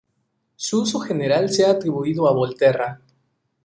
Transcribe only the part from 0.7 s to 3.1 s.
uso en general se ha atribuido a Volterra.